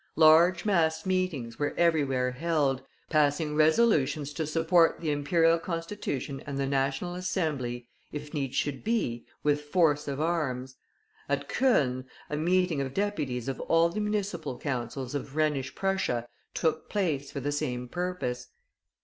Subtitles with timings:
[0.15, 6.65] Large mass meetings were everywhere held, passing resolutions to support the Imperial Constitution and the
[6.65, 10.75] National Assembly, if need should be, with force of arms.
[11.29, 16.89] At Cologne, a meeting of deputies of all the municipal councils of Rhenish Prussia took
[16.89, 18.47] place for the same purpose.